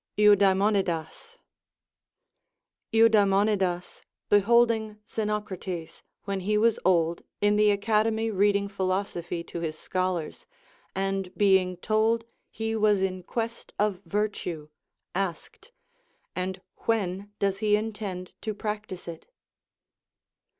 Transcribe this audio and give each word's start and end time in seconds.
EuDAEMONiDAS. 0.17 1.37
Eudaemouidas 2.91 4.01
beholding 4.29 4.97
Xenocrates, 5.05 6.01
Avhen 6.27 6.41
he 6.41 6.57
was 6.57 6.79
old, 6.83 7.21
in 7.39 7.55
the 7.55 7.69
Academy 7.69 8.31
reading 8.31 8.67
philosophy 8.67 9.43
to 9.43 9.59
his 9.59 9.77
scholars, 9.77 10.47
and 10.95 11.31
being 11.37 11.77
told 11.77 12.25
he 12.49 12.75
was 12.75 13.03
in 13.03 13.21
quest 13.21 13.73
of 13.77 14.01
virtue, 14.07 14.69
asked: 15.13 15.71
And 16.35 16.61
when 16.87 17.31
does 17.37 17.59
he 17.59 17.75
intend 17.75 18.33
to 18.41 18.55
practise 18.55 19.07
it 19.07 19.27